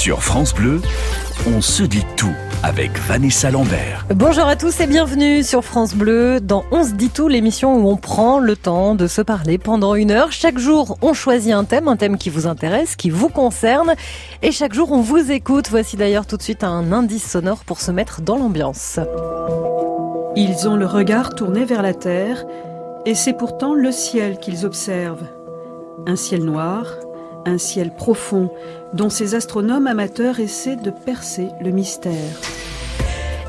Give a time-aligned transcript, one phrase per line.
[0.00, 0.80] Sur France Bleu,
[1.46, 4.06] on se dit tout avec Vanessa Lambert.
[4.14, 7.86] Bonjour à tous et bienvenue sur France Bleu dans On se dit tout, l'émission où
[7.86, 10.32] on prend le temps de se parler pendant une heure.
[10.32, 13.92] Chaque jour, on choisit un thème, un thème qui vous intéresse, qui vous concerne.
[14.40, 15.68] Et chaque jour, on vous écoute.
[15.68, 18.98] Voici d'ailleurs tout de suite un indice sonore pour se mettre dans l'ambiance.
[20.34, 22.46] Ils ont le regard tourné vers la terre
[23.04, 25.28] et c'est pourtant le ciel qu'ils observent.
[26.06, 26.86] Un ciel noir,
[27.46, 28.50] un ciel profond
[28.92, 32.59] dont ces astronomes amateurs essaient de percer le mystère.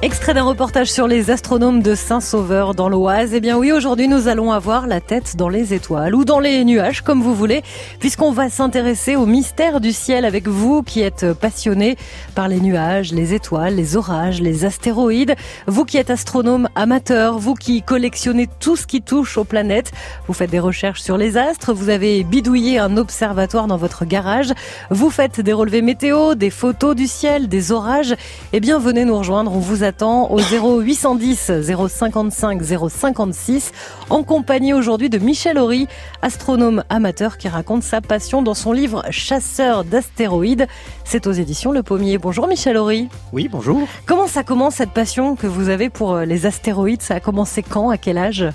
[0.03, 3.35] Extrait d'un reportage sur les astronomes de Saint-Sauveur dans l'Oise.
[3.35, 6.65] Eh bien oui, aujourd'hui nous allons avoir la tête dans les étoiles ou dans les
[6.65, 7.61] nuages, comme vous voulez,
[7.99, 11.97] puisqu'on va s'intéresser au mystère du ciel avec vous qui êtes passionnés
[12.33, 15.35] par les nuages, les étoiles, les orages, les astéroïdes.
[15.67, 19.91] Vous qui êtes astronome amateur, vous qui collectionnez tout ce qui touche aux planètes.
[20.25, 24.51] Vous faites des recherches sur les astres, vous avez bidouillé un observatoire dans votre garage,
[24.89, 28.15] vous faites des relevés météo, des photos du ciel, des orages.
[28.51, 31.51] Eh bien venez nous rejoindre, on vous attend au 0810
[31.89, 33.73] 055 056
[34.09, 35.85] en compagnie aujourd'hui de Michel Horry,
[36.21, 40.67] astronome amateur qui raconte sa passion dans son livre Chasseur d'astéroïdes.
[41.03, 42.17] C'est aux éditions Le Pommier.
[42.17, 43.09] Bonjour Michel Horry.
[43.33, 43.85] Oui, bonjour.
[44.05, 47.01] Comment ça commence cette passion que vous avez pour euh, les astéroïdes?
[47.01, 47.89] Ça a commencé quand?
[47.89, 48.45] À quel âge?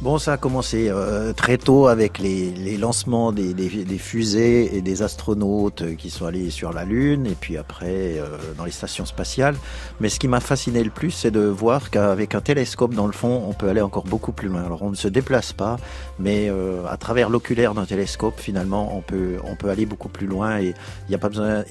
[0.00, 5.96] Bon, ça a commencé euh, très tôt avec les, lancements des, fusées et des astronautes
[5.96, 9.56] qui sont allés sur la Lune et puis après euh, dans les stations spatiales.
[9.98, 13.12] Mais ce qui m'a fasciné le plus, c'est de voir qu'avec un télescope, dans le
[13.12, 14.62] fond, on peut aller encore beaucoup plus loin.
[14.62, 15.78] Alors on ne se déplace pas,
[16.20, 20.28] mais euh, à travers l'oculaire d'un télescope, finalement, on peut, on peut aller beaucoup plus
[20.28, 20.74] loin et
[21.06, 21.64] il n'y a pas besoin,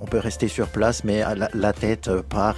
[0.00, 2.56] on peut rester sur place, mais la, la, tête part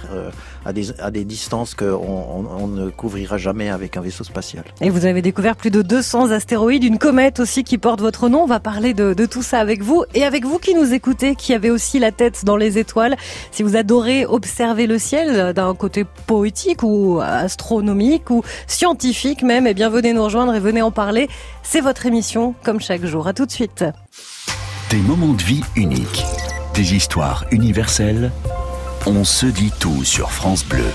[0.65, 4.63] à, des, à des distances qu'on on, on ne couvrira jamais avec un vaisseau spatial.
[4.81, 8.43] Et vous avez découvert plus de 200 astéroïdes, une comète aussi qui porte votre nom.
[8.43, 11.35] On va parler de, de, tout ça avec vous et avec vous qui nous écoutez,
[11.35, 13.15] qui avez aussi la tête dans les étoiles.
[13.51, 19.73] Si vous adorez observer le ciel d'un côté poétique ou astronomique ou scientifique même, eh
[19.73, 21.29] bien venez nous rejoindre et venez en parler.
[21.63, 23.27] C'est votre émission comme chaque jour.
[23.27, 23.85] À tout de suite.
[24.89, 26.25] Des moments de vie uniques,
[26.73, 28.31] des histoires universelles.
[29.05, 30.91] On se dit tout sur France Bleu.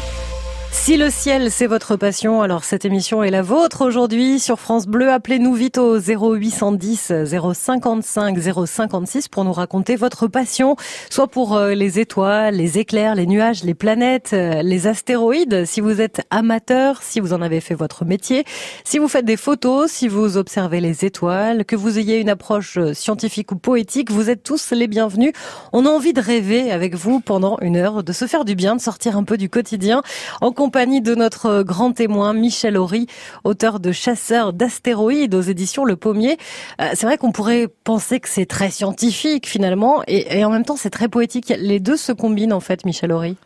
[0.78, 4.87] Si le ciel, c'est votre passion, alors cette émission est la vôtre aujourd'hui sur France
[4.87, 5.10] Bleu.
[5.10, 10.76] Appelez-nous vite au 0810 055 056 pour nous raconter votre passion,
[11.10, 15.64] soit pour euh, les étoiles, les éclairs, les nuages, les planètes, euh, les astéroïdes.
[15.64, 18.44] Si vous êtes amateur, si vous en avez fait votre métier,
[18.84, 22.78] si vous faites des photos, si vous observez les étoiles, que vous ayez une approche
[22.78, 25.32] euh, scientifique ou poétique, vous êtes tous les bienvenus.
[25.72, 28.76] On a envie de rêver avec vous pendant une heure, de se faire du bien,
[28.76, 30.03] de sortir un peu du quotidien
[30.41, 33.06] en compagnie de notre grand témoin Michel Horry,
[33.44, 36.38] auteur de Chasseurs d'astéroïdes aux éditions Le Pommier.
[36.81, 40.65] Euh, c'est vrai qu'on pourrait penser que c'est très scientifique finalement, et, et en même
[40.65, 41.53] temps c'est très poétique.
[41.56, 43.37] Les deux se combinent en fait, Michel Horry.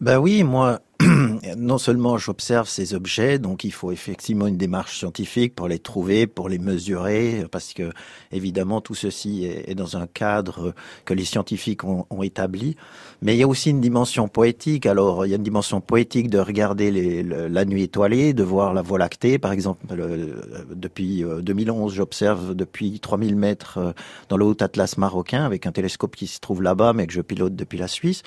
[0.00, 0.78] Ben oui, moi,
[1.56, 6.26] non seulement j'observe ces objets, donc il faut effectivement une démarche scientifique pour les trouver,
[6.26, 7.92] pour les mesurer, parce que
[8.32, 12.74] évidemment tout ceci est, dans un cadre que les scientifiques ont, établi.
[13.22, 14.86] Mais il y a aussi une dimension poétique.
[14.86, 18.82] Alors il y a une dimension poétique de regarder la nuit étoilée, de voir la
[18.82, 19.86] Voie lactée, par exemple.
[19.94, 23.94] Le, depuis 2011, j'observe depuis 3000 mètres
[24.28, 27.20] dans le Haut Atlas marocain avec un télescope qui se trouve là-bas, mais que je
[27.20, 28.24] pilote depuis la Suisse.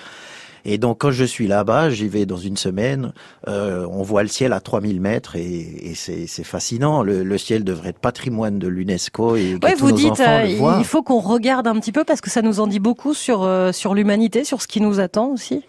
[0.65, 3.13] Et donc quand je suis là-bas, j'y vais dans une semaine,
[3.47, 7.03] euh, on voit le ciel à 3000 mètres et, et c'est fascinant.
[7.03, 10.45] Le, le, ciel devrait être patrimoine de l'UNESCO et ouais, vous nos dites, euh,
[10.79, 13.43] il faut qu'on regarde un petit peu parce que ça nous en dit beaucoup sur,
[13.43, 15.63] euh, sur l'humanité, sur ce qui nous attend aussi.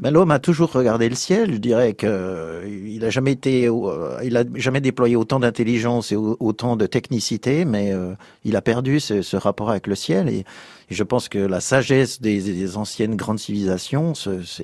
[0.00, 1.54] Ben, l'homme a toujours regardé le ciel.
[1.54, 6.12] Je dirais que euh, il a jamais été, euh, il a jamais déployé autant d'intelligence
[6.12, 8.14] et autant de technicité, mais euh,
[8.44, 10.28] il a perdu ce, ce, rapport avec le ciel.
[10.28, 10.44] Et,
[10.90, 14.12] et, je pense que la sagesse des, des anciennes grandes civilisations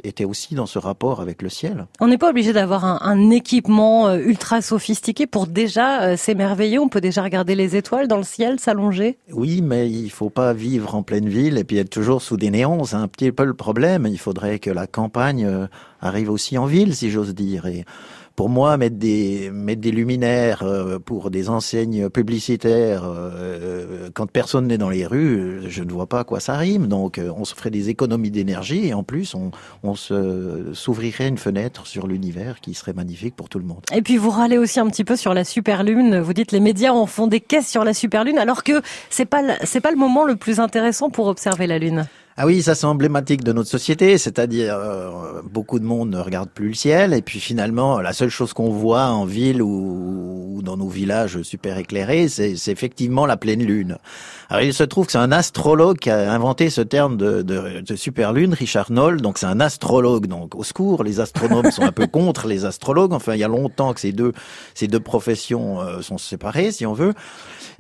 [0.04, 1.86] était aussi dans ce rapport avec le ciel.
[2.00, 6.78] On n'est pas obligé d'avoir un, un, équipement ultra sophistiqué pour déjà s'émerveiller.
[6.78, 9.18] On peut déjà regarder les étoiles dans le ciel s'allonger.
[9.32, 12.50] Oui, mais il faut pas vivre en pleine ville et puis être toujours sous des
[12.50, 12.84] néons.
[12.84, 14.06] C'est un petit peu le problème.
[14.06, 15.66] Il faudrait que la campagne euh,
[16.00, 17.66] arrive aussi en ville, si j'ose dire.
[17.66, 17.84] Et
[18.36, 19.50] pour moi, mettre des,
[19.90, 25.92] luminaires euh, pour des enseignes publicitaires euh, quand personne n'est dans les rues, je ne
[25.92, 26.88] vois pas à quoi ça rime.
[26.88, 32.06] Donc, on se ferait des économies d'énergie et en plus, on, s'ouvrirait une fenêtre sur
[32.06, 33.82] l'univers qui serait magnifique pour tout le monde.
[33.94, 36.18] Et puis, vous râlez aussi un petit peu sur la superlune.
[36.20, 39.42] Vous dites les médias en font des caisses sur la superlune, alors que c'est pas
[39.62, 42.06] c'est pas le moment le plus intéressant pour observer la lune.
[42.36, 46.50] Ah oui, ça c'est emblématique de notre société, c'est-à-dire euh, beaucoup de monde ne regarde
[46.50, 50.62] plus le ciel et puis finalement la seule chose qu'on voit en ville ou, ou,
[50.62, 53.98] dans nos villages super éclairés, c'est effectivement la pleine lune.
[54.50, 57.80] Alors il se trouve que c'est un astrologue qui a inventé ce terme de, de,
[57.80, 59.20] de superlune, Richard Noll.
[59.20, 60.26] Donc c'est un astrologue.
[60.26, 63.12] Donc au secours, les astronomes sont un peu contre les astrologues.
[63.12, 64.32] Enfin, il y a longtemps que ces deux
[64.74, 67.14] ces deux professions euh, sont séparées, si on veut.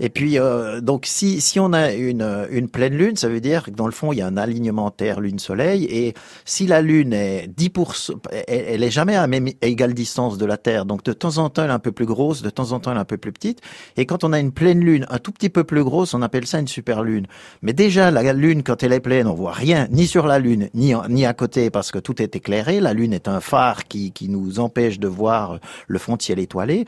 [0.00, 3.64] Et puis, euh, donc, si, si on a une, une pleine lune, ça veut dire
[3.64, 5.84] que dans le fond, il y a un alignement Terre-Lune-Soleil.
[5.90, 6.14] Et
[6.44, 10.56] si la Lune est 10%, elle, elle est jamais à même égale distance de la
[10.56, 10.86] Terre.
[10.86, 12.92] Donc, de temps en temps, elle est un peu plus grosse, de temps en temps,
[12.92, 13.60] elle est un peu plus petite.
[13.96, 16.46] Et quand on a une pleine Lune un tout petit peu plus grosse, on appelle
[16.46, 17.26] ça une super Lune.
[17.62, 20.68] Mais déjà, la Lune, quand elle est pleine, on voit rien, ni sur la Lune,
[20.74, 22.80] ni, ni à côté, parce que tout est éclairé.
[22.80, 26.84] La Lune est un phare qui, qui nous empêche de voir le fond ciel étoilé.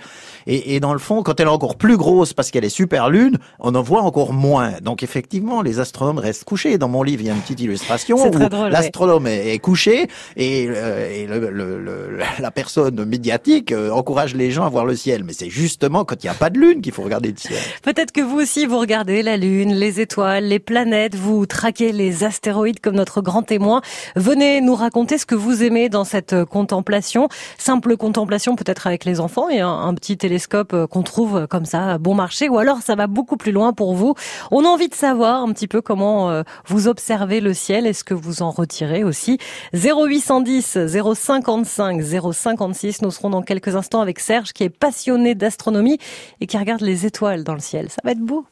[0.47, 3.11] Et, et dans le fond, quand elle est encore plus grosse, parce qu'elle est super
[3.11, 4.73] lune, on en voit encore moins.
[4.83, 6.79] Donc effectivement, les astronomes restent couchés.
[6.79, 11.11] Dans mon livre, il y a une petite illustration où l'astronome est, couché et, euh,
[11.11, 15.23] et le, le, la personne médiatique euh, encourage les gens à voir le ciel.
[15.25, 17.59] Mais c'est justement quand il n'y a pas de lune qu'il faut regarder le ciel.
[17.83, 22.25] Peut-être que vous aussi, vous regardez la lune, les étoiles, les planètes, vous traquez les
[22.25, 23.81] astéroïdes comme notre grand témoin.
[24.17, 27.29] Venez nous raconter ce que vous aimez dans cette euh, contemplation.
[27.59, 31.99] Simple contemplation peut-être avec les enfants et un, un petit télescope qu'on trouve comme ça
[31.99, 34.15] bon marché ou alors ça va beaucoup plus loin pour vous.
[34.51, 37.87] On a envie de savoir un petit peu comment euh, vous observez le ciel.
[37.87, 39.39] Est-ce que vous en retirez aussi?
[39.75, 40.79] 0810
[41.15, 42.03] 055
[42.33, 43.03] 056.
[43.03, 45.99] Nous serons dans quelques instants avec Serge qui est passionné d'astronomie
[46.41, 47.91] et qui regarde les étoiles dans le ciel.
[47.91, 48.47] Ça va être beau.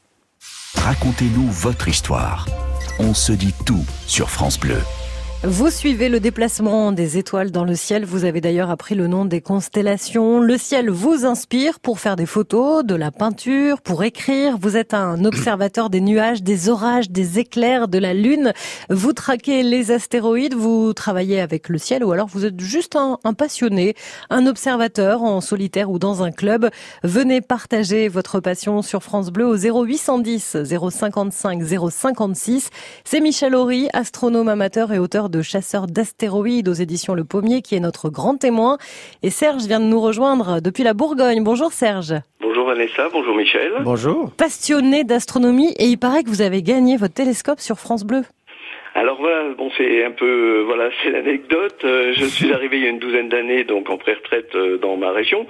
[0.76, 2.46] Racontez-nous votre histoire.
[2.98, 4.78] On se dit tout sur France Bleu.
[5.46, 8.06] Vous suivez le déplacement des étoiles dans le ciel.
[8.06, 10.40] Vous avez d'ailleurs appris le nom des constellations.
[10.40, 14.56] Le ciel vous inspire pour faire des photos, de la peinture, pour écrire.
[14.58, 18.54] Vous êtes un observateur des nuages, des orages, des éclairs, de la lune.
[18.88, 20.54] Vous traquez les astéroïdes.
[20.54, 23.96] Vous travaillez avec le ciel ou alors vous êtes juste un, un passionné,
[24.30, 26.70] un observateur en solitaire ou dans un club.
[27.02, 30.56] Venez partager votre passion sur France Bleu au 0810
[30.90, 32.70] 055 056.
[33.04, 37.60] C'est Michel Horry, astronome amateur et auteur de de chasseurs d'astéroïdes aux éditions Le Pommier,
[37.60, 38.78] qui est notre grand témoin.
[39.22, 41.42] Et Serge vient de nous rejoindre depuis la Bourgogne.
[41.42, 42.14] Bonjour Serge.
[42.40, 43.72] Bonjour Vanessa, bonjour Michel.
[43.82, 44.30] Bonjour.
[44.36, 48.22] Passionné d'astronomie et il paraît que vous avez gagné votre télescope sur France Bleu.
[48.96, 51.84] Alors voilà, bon c'est un peu voilà c'est l'anecdote.
[51.84, 54.96] Euh, je suis arrivé il y a une douzaine d'années donc en pré-retraite euh, dans
[54.96, 55.46] ma région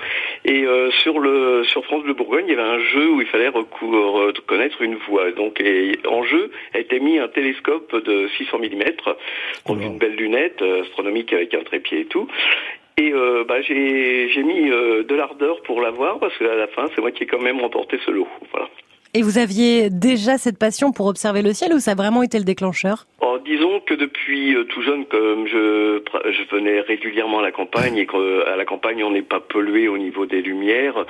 [0.47, 3.27] et euh, sur le sur France Bleu Bourgogne il y avait un jeu où il
[3.27, 5.31] fallait reconnaître une voix.
[5.33, 8.83] Donc et en jeu a été mis un télescope de 600 mm,
[9.69, 12.27] donc une belle lunette astronomique avec un trépied et tout.
[12.97, 17.11] Et euh, bah, j'ai mis de l'ardeur pour l'avoir parce qu'à la fin c'est moi
[17.11, 18.29] qui ai quand même remporté ce lot.
[18.53, 18.71] Voilà.
[19.17, 22.37] Et vous aviez déjà cette passion pour observer le ciel ou ça a vraiment été
[22.37, 23.07] le déclencheur?
[23.21, 26.01] Oh, Disons que depuis euh, tout jeune, comme je,
[26.31, 29.99] je venais régulièrement à la campagne et qu'à la campagne on n'est pas pollué au
[29.99, 31.05] niveau des lumières,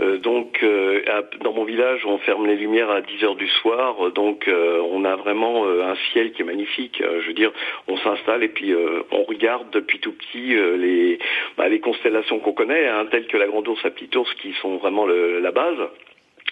[0.00, 1.00] euh, donc euh,
[1.44, 5.16] dans mon village on ferme les lumières à 10 heures du soir, donc on a
[5.16, 7.00] vraiment un ciel qui est magnifique.
[7.00, 7.52] je veux dire,
[7.88, 8.74] on s'installe et puis
[9.12, 11.18] on regarde depuis tout petit les,
[11.56, 14.52] bah, les constellations qu'on connaît, hein, telles que la Grande Ourse, la Petite Ourse, qui
[14.60, 15.78] sont vraiment le, la base.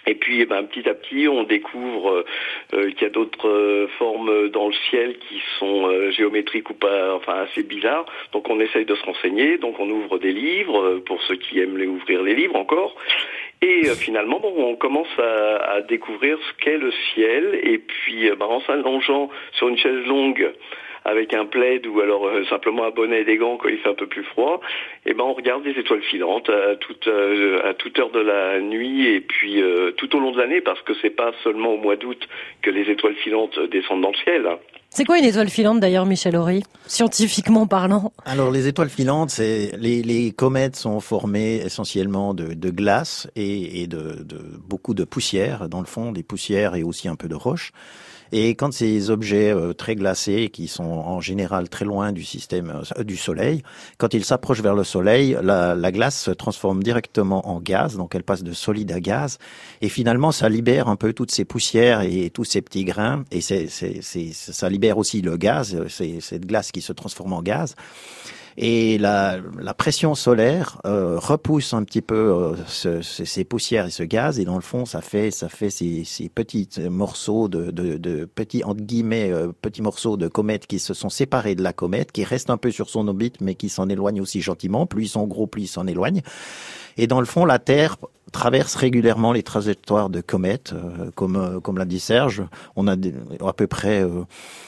[0.07, 2.25] Et puis, eh ben, petit à petit, on découvre euh,
[2.73, 7.15] euh, qu'il y a d'autres euh, formes dans le ciel qui sont géométriques ou pas,
[7.15, 8.05] enfin assez bizarres.
[8.31, 9.57] Donc, on essaye de se renseigner.
[9.57, 12.95] Donc, on ouvre des livres pour ceux qui aiment les ouvrir les livres encore.
[13.61, 17.59] Et finalement, bon, on commence à, découvrir ce qu'est le ciel.
[17.63, 20.51] Et puis, ben, en s'allongeant sur une chaise longue
[21.05, 23.89] avec un plaid ou alors euh, simplement un bonnet et des gants quand il fait
[23.89, 24.59] un peu plus froid,
[25.05, 28.19] et eh ben on regarde des étoiles filantes à toute euh, à toute heure de
[28.19, 31.73] la nuit et puis euh, tout au long de l'année parce que c'est pas seulement
[31.73, 32.27] au mois d'août
[32.63, 34.47] que les étoiles filantes descendent dans le ciel.
[34.89, 38.13] C'est quoi une étoile filante d'ailleurs, Michel Horry, scientifiquement parlant?
[38.25, 43.81] Alors les étoiles filantes, c'est les, les, comètes sont formées essentiellement de, de glace et,
[43.81, 47.27] et de, de, beaucoup de poussière dans le fond, des poussières et aussi un peu
[47.27, 47.73] de roche.
[48.37, 52.81] Et quand ces objets euh, très glacés, qui sont en général très loin du système
[52.97, 53.63] euh, du Soleil,
[53.97, 58.13] quand ils s'approchent vers le Soleil, la, la, glace se transforme directement en gaz, donc
[58.13, 59.37] elle passe de solide à gaz,
[59.79, 63.39] et finalement ça libère un peu toutes ces poussières et tous ces petits grains, et
[63.39, 67.73] c'est, ça libère aussi le gaz, c'est cette glace qui se transforme en gaz.
[68.57, 73.89] Et la, la pression solaire euh, repousse un petit peu euh, ce, ces poussières et
[73.89, 77.71] ce gaz, et dans le fond, ça fait ça fait ces, ces petits morceaux de,
[77.71, 81.63] de, de, petits entre guillemets euh, petits morceaux de comètes qui se sont séparés de
[81.63, 84.85] la comète, qui restent un peu sur son orbite, mais qui s'en éloignent aussi gentiment.
[84.85, 86.21] Plus ils sont gros, plus ils s'en éloignent.
[86.95, 87.97] Et dans le fond, la Terre
[88.31, 90.73] traverse régulièrement les trajectoires de comètes,
[91.15, 92.43] comme comme l'a dit Serge.
[92.77, 94.05] On a à peu près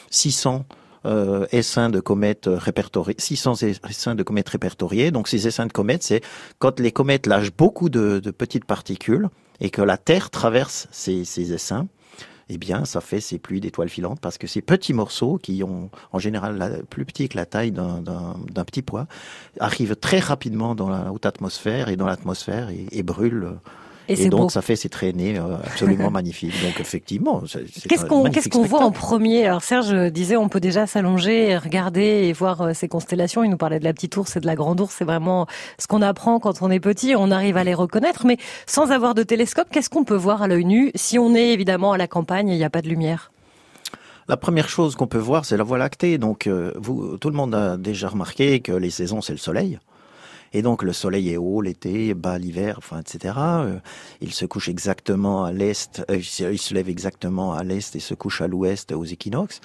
[0.09, 0.65] 600
[1.05, 3.55] euh, essaims de comètes répertoriés, 600
[3.89, 5.11] essaims de comètes répertoriés.
[5.11, 6.21] Donc ces essaims de comètes, c'est
[6.59, 11.87] quand les comètes lâchent beaucoup de, petites particules et que la Terre traverse ces, essaims.
[12.49, 15.89] eh bien, ça fait ces pluies d'étoiles filantes parce que ces petits morceaux qui ont
[16.11, 19.07] en général plus petit que la taille d'un petit pois
[19.59, 23.57] arrivent très rapidement dans la haute atmosphère et dans l'atmosphère et brûlent
[24.07, 26.53] et, donc, ça fait ces traînées euh, absolument magnifiques.
[26.63, 27.41] Donc, effectivement,
[27.87, 29.45] qu'est-ce qu'on qu'est-ce qu'on voit en premier?
[29.45, 33.43] Alors, Serge disait, on peut déjà s'allonger, regarder et voir euh, ces constellations.
[33.43, 34.93] Il nous parlait de la petite ours et de la grande ours.
[34.97, 35.47] C'est vraiment
[35.77, 37.15] ce qu'on apprend quand on est petit.
[37.17, 40.47] On arrive à les reconnaître, mais sans avoir de télescope, qu'est-ce qu'on peut voir à
[40.47, 40.91] l'œil nu?
[40.95, 43.31] Si on est évidemment à la campagne et il n'y a pas de lumière
[44.27, 46.17] la première chose qu'on peut voir, c'est la Voie lactée.
[46.17, 49.79] Donc, euh, vous, tout le monde a déjà remarqué que les saisons, c'est le soleil.
[50.53, 53.35] Et donc le soleil est haut l'été, bas l'hiver, enfin etc.
[53.37, 53.79] Euh,
[54.21, 58.13] il se couche exactement à l'est, euh, il se lève exactement à l'est et se
[58.13, 59.61] couche à l'ouest aux équinoxes.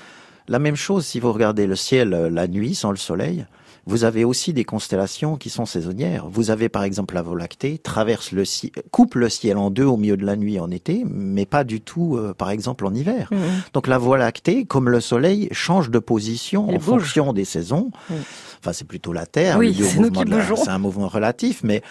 [0.48, 3.46] La même chose si vous regardez le ciel euh, la nuit sans le soleil.
[3.86, 6.26] Vous avez aussi des constellations qui sont saisonnières.
[6.28, 9.84] Vous avez par exemple la Voie lactée, traverse le ciel, coupe le ciel en deux
[9.84, 13.28] au milieu de la nuit en été, mais pas du tout par exemple en hiver.
[13.30, 13.36] Mmh.
[13.72, 17.90] Donc la Voie lactée, comme le soleil, change de position en fonction des saisons.
[18.08, 18.14] Mmh.
[18.60, 19.58] Enfin, c'est plutôt la Terre.
[19.58, 21.82] Oui, c'est un mouvement relatif, mais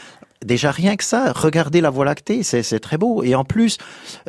[0.45, 3.23] déjà rien que ça, regardez la Voie lactée, c'est très beau.
[3.23, 3.77] Et en plus,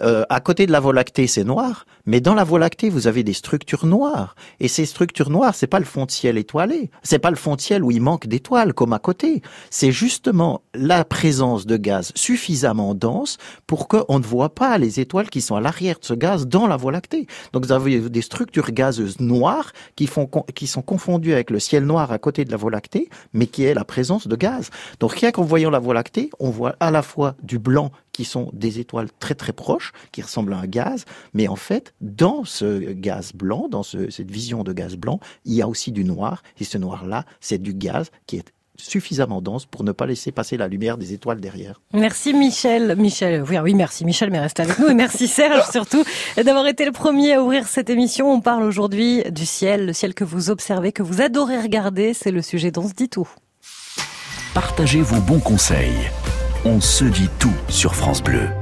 [0.00, 3.06] euh, à côté de la Voie lactée, c'est noir, mais dans la Voie lactée, vous
[3.06, 4.34] avez des structures noires.
[4.60, 7.56] Et ces structures noires, c'est pas le fond de ciel étoilé, c'est pas le fond
[7.56, 9.42] de ciel où il manque d'étoiles comme à côté.
[9.70, 15.30] C'est justement la présence de gaz suffisamment dense pour qu'on ne voit pas les étoiles
[15.30, 17.26] qui sont à l'arrière de ce gaz dans la Voie lactée.
[17.52, 21.84] Donc vous avez des structures gazeuses noires qui font qui sont confondues avec le ciel
[21.84, 24.70] noir à côté de la Voie lactée, mais qui est la présence de gaz.
[25.00, 26.01] Donc rien qu'en voyant la Voie lactée
[26.38, 30.22] on voit à la fois du blanc qui sont des étoiles très très proches, qui
[30.22, 31.04] ressemblent à un gaz,
[31.34, 35.62] mais en fait, dans ce gaz blanc, dans cette vision de gaz blanc, il y
[35.62, 39.84] a aussi du noir, et ce noir-là, c'est du gaz qui est suffisamment dense pour
[39.84, 41.80] ne pas laisser passer la lumière des étoiles derrière.
[41.92, 42.96] Merci Michel.
[42.96, 44.88] Michel, oui, oui merci Michel, mais reste avec nous.
[44.88, 46.04] Et merci Serge surtout
[46.36, 48.32] d'avoir été le premier à ouvrir cette émission.
[48.32, 52.14] On parle aujourd'hui du ciel, le ciel que vous observez, que vous adorez regarder.
[52.14, 53.28] C'est le sujet dont se dit tout.
[54.54, 56.10] Partagez vos bons conseils.
[56.66, 58.61] On se dit tout sur France Bleu.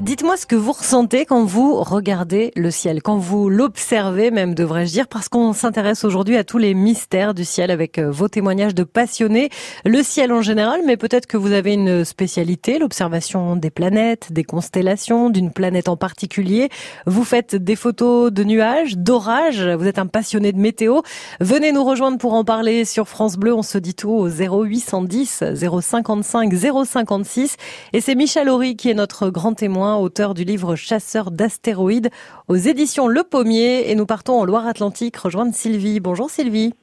[0.00, 4.92] Dites-moi ce que vous ressentez quand vous regardez le ciel, quand vous l'observez même, devrais-je
[4.92, 8.76] dire, parce qu'on s'intéresse aujourd'hui à tous les mystères du ciel avec euh, vos témoignages
[8.76, 9.48] de passionnés.
[9.84, 14.44] Le ciel en général, mais peut-être que vous avez une spécialité, l'observation des planètes, des
[14.44, 16.68] constellations, d'une planète en particulier.
[17.06, 21.00] Vous faites des photos de nuages, d'orages, vous êtes un passionné de météo.
[21.40, 23.52] Venez nous rejoindre pour en parler sur France Bleu.
[23.52, 25.42] On se dit tout au 0810
[25.80, 26.52] 055
[26.86, 27.56] 056.
[27.94, 32.10] Et c'est Michel Horry qui est notre grand témoin auteur du livre Chasseur d'astéroïdes
[32.48, 33.90] aux éditions Le Pommier.
[33.90, 36.00] Et nous partons en Loire-Atlantique rejoindre Sylvie.
[36.00, 36.74] Bonjour Sylvie.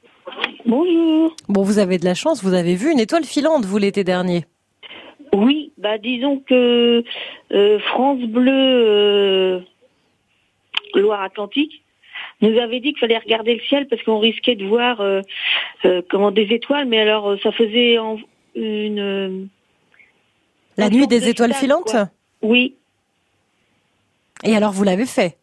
[0.66, 1.34] Bonjour.
[1.48, 4.44] Bon, vous avez de la chance, vous avez vu une étoile filante, vous, l'été dernier.
[5.32, 7.04] Oui, bah disons que
[7.52, 9.60] euh, France Bleu euh,
[10.94, 11.82] Loire-Atlantique
[12.40, 15.22] nous avait dit qu'il fallait regarder le ciel parce qu'on risquait de voir euh,
[16.10, 17.96] comment des étoiles, mais alors ça faisait
[18.54, 19.48] une
[20.76, 21.96] la nuit des étoiles filantes.
[22.42, 22.74] Oui,
[24.44, 25.38] et alors, vous l'avez fait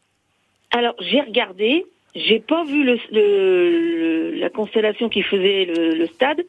[0.72, 1.86] Alors, j'ai regardé.
[2.16, 6.44] J'ai pas vu le, la constellation qui faisait le, stade.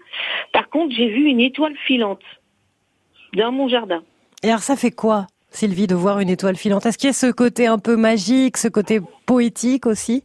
[0.53, 2.23] Par contre, j'ai vu une étoile filante
[3.35, 4.03] dans mon jardin.
[4.43, 6.85] Et alors, ça fait quoi, Sylvie, de voir une étoile filante?
[6.85, 10.23] Est-ce qu'il y a ce côté un peu magique, ce côté poétique aussi?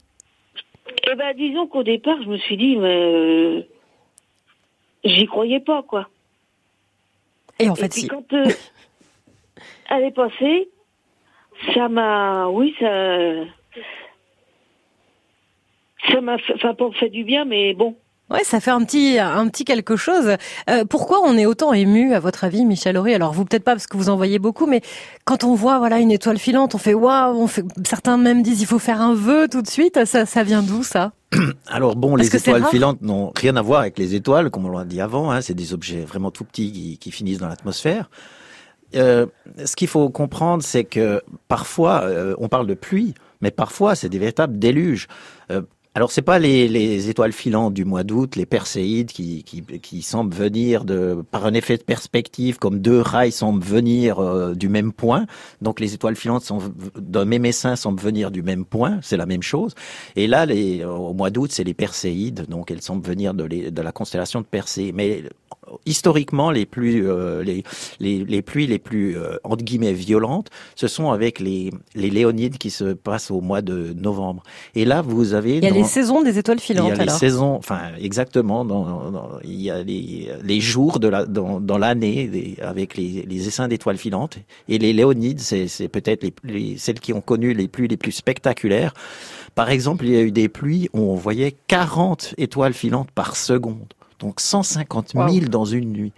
[1.09, 3.61] Eh ben, disons qu'au départ, je me suis dit, mais euh,
[5.05, 6.09] j'y croyais pas, quoi.
[7.59, 8.07] Et en fait, puis si.
[8.07, 8.45] quand euh,
[9.89, 10.69] elle est passée,
[11.73, 12.87] ça m'a, oui, ça,
[16.11, 17.95] ça m'a, enfin, pas fait du bien, mais bon.
[18.29, 20.35] Ouais, ça fait un petit, un petit quelque chose.
[20.69, 23.15] Euh, pourquoi on est autant ému, à votre avis, Michel Horry?
[23.15, 24.81] Alors vous peut-être pas parce que vous en voyez beaucoup, mais
[25.25, 27.41] quand on voit voilà une étoile filante, on fait waouh.
[27.41, 30.05] On fait, certains même disent il faut faire un vœu tout de suite.
[30.05, 31.11] Ça, ça vient d'où ça?
[31.67, 34.85] Alors bon, les étoiles filantes n'ont rien à voir avec les étoiles, comme on l'a
[34.85, 35.31] dit avant.
[35.31, 38.11] Hein, c'est des objets vraiment tout petits qui, qui finissent dans l'atmosphère.
[38.95, 39.25] Euh,
[39.65, 44.09] ce qu'il faut comprendre, c'est que parfois, euh, on parle de pluie, mais parfois, c'est
[44.09, 45.07] des véritables déluges.
[45.51, 45.61] Euh,
[45.95, 50.85] alors, c'est pas les, les, étoiles filantes du mois d'août, les perséides qui, semblent venir
[51.31, 55.25] par un effet de perspective, comme deux rails semblent venir euh, du même point.
[55.61, 56.49] Donc, les étoiles filantes
[56.95, 58.99] d'un même essaim semblent venir du même point.
[59.01, 59.73] C'est la même chose.
[60.15, 60.45] Et là,
[60.87, 62.45] au mois d'août, c'est les perséides.
[62.47, 64.91] Donc, elles semblent venir de la constellation de Persée.
[64.93, 65.23] Mais
[65.85, 67.63] historiquement les plus euh, les,
[67.99, 72.57] les, les pluies les plus euh, entre guillemets violentes, ce sont avec les les léonides
[72.57, 74.43] qui se passent au mois de novembre.
[74.75, 76.91] Et là, vous avez il y a les saisons des étoiles filantes.
[76.93, 78.65] Il y a les saisons, enfin exactement.
[78.65, 83.25] Dans, dans, il y a les, les jours de la dans, dans l'année avec les,
[83.27, 87.53] les essaims d'étoiles filantes et les léonides, c'est peut-être les, les, celles qui ont connu
[87.53, 88.93] les pluies les plus spectaculaires.
[89.55, 93.35] Par exemple, il y a eu des pluies où on voyait 40 étoiles filantes par
[93.35, 93.93] seconde.
[94.19, 95.39] Donc 150 000 wow.
[95.47, 96.13] dans une nuit.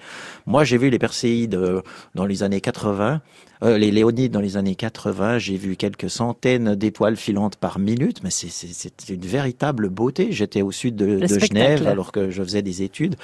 [0.46, 1.81] Moi, j'ai vu les Perséides euh,
[2.15, 3.22] dans les années 80,
[3.63, 5.38] euh, les Léonides dans les années 80.
[5.38, 10.31] J'ai vu quelques centaines d'étoiles filantes par minute, mais c'est une véritable beauté.
[10.31, 13.15] J'étais au sud de, de Genève alors que je faisais des études,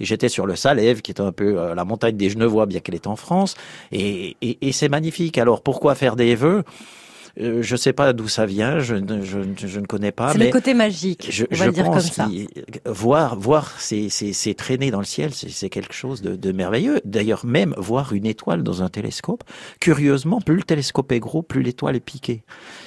[0.00, 2.80] et j'étais sur le Salève, qui est un peu euh, la montagne des Genevois, bien
[2.80, 3.54] qu'elle est en France,
[3.90, 5.36] et, et, et c'est magnifique.
[5.36, 6.64] Alors pourquoi faire des vœux?
[7.40, 10.32] Euh, je ne sais pas d'où ça vient, je, je, je, ne connais pas.
[10.32, 12.28] C'est le côté magique, je, on va le dire comme ça.
[12.86, 17.00] Voir, voir ces, ces, ces traînées dans le ciel, c'est quelque chose de, de merveilleux.
[17.04, 19.44] D'ailleurs, même voir une étoile dans un télescope,
[19.80, 22.44] curieusement, plus le télescope est gros, plus l'étoile est piquée.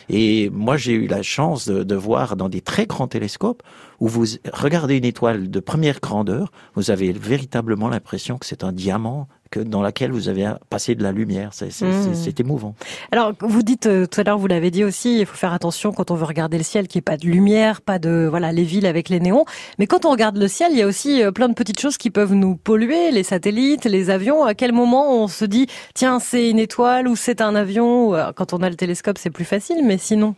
[0.09, 3.63] Et moi, j'ai eu la chance de, de voir dans des très grands télescopes
[3.99, 8.71] où vous regardez une étoile de première grandeur, vous avez véritablement l'impression que c'est un
[8.71, 11.49] diamant que dans laquelle vous avez passé de la lumière.
[11.53, 12.39] C'est mmh.
[12.39, 12.75] émouvant.
[13.11, 15.91] Alors, vous dites euh, tout à l'heure, vous l'avez dit aussi, il faut faire attention
[15.91, 18.51] quand on veut regarder le ciel, qu'il n'y ait pas de lumière, pas de voilà
[18.51, 19.45] les villes avec les néons.
[19.79, 21.97] Mais quand on regarde le ciel, il y a aussi euh, plein de petites choses
[21.97, 24.43] qui peuvent nous polluer, les satellites, les avions.
[24.43, 28.53] À quel moment on se dit, tiens, c'est une étoile ou c'est un avion Quand
[28.53, 30.35] on a le télescope, c'est plus facile, mais sinon?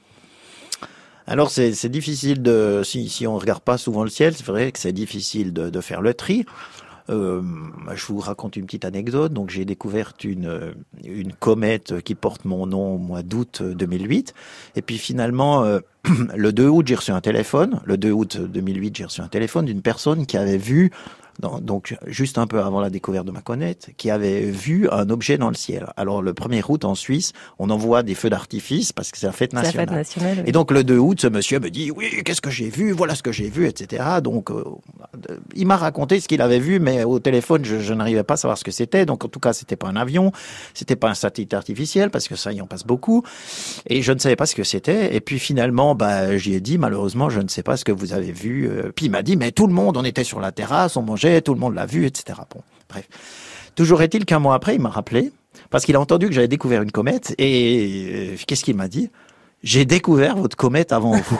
[1.29, 4.79] Alors c'est difficile de si si on regarde pas souvent le ciel, c'est vrai que
[4.79, 6.45] c'est difficile de, de, faire le tri.
[7.09, 7.41] Euh,
[7.93, 9.33] je vous raconte une petite anecdote.
[9.33, 10.73] Donc, j'ai découvert une,
[11.03, 14.33] une comète qui porte mon nom au mois d'août 2008.
[14.75, 15.79] Et puis, finalement, euh,
[16.35, 17.81] le 2 août, j'ai reçu un téléphone.
[17.85, 20.91] Le 2 août 2008, j'ai reçu un téléphone d'une personne qui avait vu
[21.39, 25.37] donc juste un peu avant la découverte de ma comète, qui avait vu un objet
[25.37, 25.87] dans le ciel.
[25.95, 29.33] Alors le 1er août en Suisse, on envoie des feux d'artifice parce que c'est la
[29.33, 29.87] fête nationale.
[29.87, 30.43] La fête nationale oui.
[30.47, 33.15] Et donc le 2 août, ce monsieur me dit oui, qu'est-ce que j'ai vu, voilà
[33.15, 34.03] ce que j'ai vu, etc.
[34.23, 34.63] Donc euh,
[35.57, 38.57] il m'a raconté ce qu'il avait vu, mais au téléphone, je, n'arrivais pas à savoir
[38.57, 39.05] ce que c'était.
[39.05, 40.31] Donc en tout cas, c'était pas un avion,
[40.73, 43.23] c'était pas un satellite artificiel parce que ça y en passe beaucoup.
[43.87, 45.15] Et je ne savais pas ce que c'était.
[45.15, 48.13] Et puis finalement, bah j'y ai dit malheureusement, je ne sais pas ce que vous
[48.13, 48.69] avez vu.
[48.69, 51.01] Euh, puis il m'a dit mais tout le monde, on était sur la terrasse, on
[51.01, 52.39] mangeait tout le monde l'a vu, etc.
[52.53, 53.07] Bon, bref.
[53.75, 55.31] Toujours est-il qu'un mois après, il m'a rappelé,
[55.69, 59.11] parce qu'il a entendu que j'avais découvert une comète, et euh, qu'est-ce qu'il m'a dit?
[59.63, 61.39] J'ai découvert votre comète avant vous.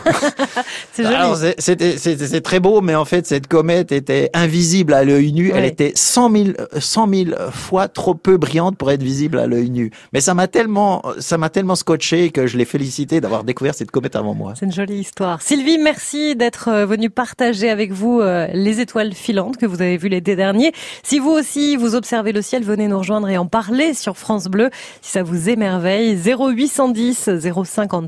[0.92, 5.52] c'est très beau, mais en fait, cette comète était invisible à l'œil nu.
[5.54, 6.44] Elle était 100 000,
[6.78, 9.92] 100 000 fois trop peu brillante pour être visible à l'œil nu.
[10.12, 13.90] Mais ça m'a tellement, ça m'a tellement scotché que je l'ai félicité d'avoir découvert cette
[13.92, 14.54] comète avant moi.
[14.58, 15.40] C'est une jolie histoire.
[15.40, 19.96] Sylvie, merci d'être euh, venue partager avec vous euh, les étoiles filantes que vous avez
[19.96, 20.72] vues l'été dernier.
[21.04, 24.46] Si vous aussi, vous observez le ciel, venez nous rejoindre et en parler sur France
[24.46, 24.70] Bleu.
[25.02, 27.30] Si ça vous émerveille, 0810
[27.64, 28.07] 050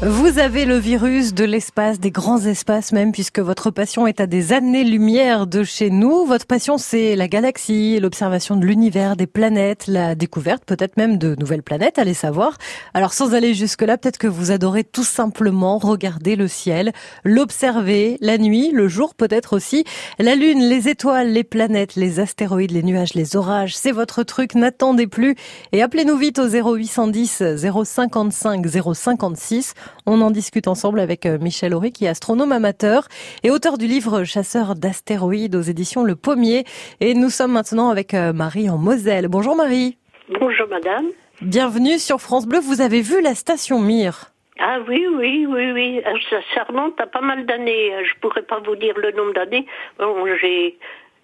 [0.00, 4.28] Vous avez le virus de l'espace, des grands espaces même, puisque votre passion est à
[4.28, 6.24] des années-lumière de chez nous.
[6.24, 11.34] Votre passion, c'est la galaxie, l'observation de l'univers, des planètes, la découverte peut-être même de
[11.34, 12.58] nouvelles planètes, allez savoir.
[12.94, 16.92] Alors sans aller jusque-là, peut-être que vous adorez tout simplement regarder le ciel,
[17.24, 19.82] l'observer la nuit, le jour peut-être aussi.
[20.20, 24.54] La lune, les étoiles, les planètes, les astéroïdes, les nuages, les orages, c'est votre truc,
[24.54, 25.34] n'attendez plus.
[25.72, 29.74] Et appelez-nous vite au 0810 055 056.
[30.06, 33.08] On en discute ensemble avec Michel Horry, qui est astronome amateur
[33.42, 36.64] et auteur du livre Chasseur d'astéroïdes aux éditions Le Pommier.
[37.00, 39.28] Et nous sommes maintenant avec Marie en Moselle.
[39.28, 39.98] Bonjour Marie.
[40.40, 41.06] Bonjour madame.
[41.40, 42.58] Bienvenue sur France Bleu.
[42.58, 44.32] Vous avez vu la station Mir?
[44.60, 46.02] Ah oui, oui, oui, oui.
[46.28, 47.92] Ça, ça remonte à pas mal d'années.
[48.04, 49.64] Je pourrais pas vous dire le nombre d'années.
[50.00, 50.76] Bon, j'ai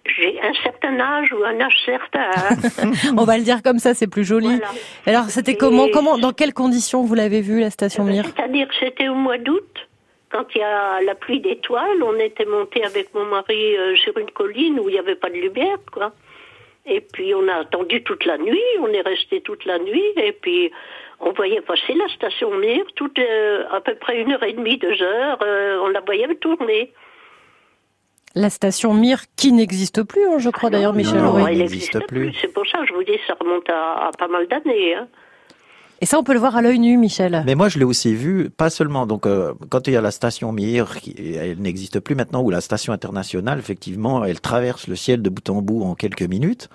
[0.05, 2.29] j'ai un certain âge ou un âge certain.
[3.17, 4.47] On va le dire comme ça, c'est plus joli.
[4.47, 4.67] Voilà.
[5.05, 8.75] Alors, c'était comment, comment, dans quelles conditions vous l'avez vu la station Mir C'est-à-dire que
[8.79, 9.87] c'était au mois d'août,
[10.31, 12.03] quand il y a la pluie d'étoiles.
[12.03, 15.29] On était monté avec mon mari euh, sur une colline où il n'y avait pas
[15.29, 16.11] de lumière, quoi.
[16.85, 20.33] Et puis on a attendu toute la nuit, on est resté toute la nuit, et
[20.33, 20.71] puis
[21.19, 24.77] on voyait passer la station Mir, toute euh, à peu près une heure et demie,
[24.77, 26.93] deux heures, euh, on la voyait tourner
[28.35, 31.57] la station Mir qui n'existe plus, hein, je crois ah d'ailleurs, Michel non, non, elle
[31.57, 32.31] n'existe plus.
[32.31, 32.37] plus.
[32.41, 34.95] C'est pour ça que je vous dis, ça remonte à, à pas mal d'années.
[34.95, 35.07] Hein.
[36.01, 37.43] Et ça, on peut le voir à l'œil nu, Michel.
[37.45, 39.07] Mais moi, je l'ai aussi vu, pas seulement.
[39.07, 42.49] Donc, euh, quand il y a la station Mir, qui, elle n'existe plus maintenant, ou
[42.49, 46.69] la station internationale, effectivement, elle traverse le ciel de bout en bout en quelques minutes.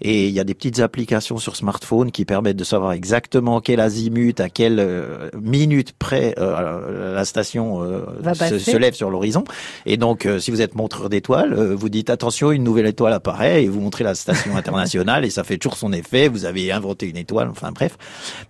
[0.00, 3.80] Et il y a des petites applications sur smartphone qui permettent de savoir exactement quel
[3.80, 8.04] azimut, à quelle euh, minute près euh, la station euh,
[8.34, 9.44] se, se, lève sur l'horizon.
[9.86, 13.68] Et donc, si vous êtes montreur d'étoiles, vous dites attention, une nouvelle étoile apparaît et
[13.68, 16.28] vous montrez la station internationale et ça fait toujours son effet.
[16.28, 17.96] Vous avez inventé une étoile, enfin bref.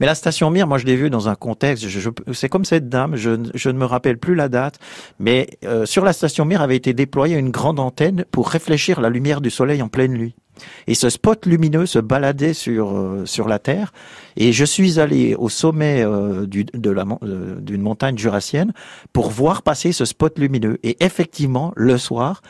[0.00, 1.88] Mais la station Mir, moi je l'ai vue dans un contexte.
[1.88, 4.78] Je, c'est comme cette dame, je, je, ne me rappelle plus la date,
[5.18, 5.48] mais
[5.84, 9.50] sur la station Mir avait été déployée une grande antenne pour réfléchir la lumière du
[9.50, 10.34] soleil en pleine nuit.
[10.86, 13.92] Et ce spot lumineux se baladait sur euh, sur la Terre.
[14.36, 18.72] Et je suis allé au sommet euh, euh, d'une montagne jurassienne
[19.12, 20.78] pour voir passer ce spot lumineux.
[20.82, 22.42] Et effectivement, le soir,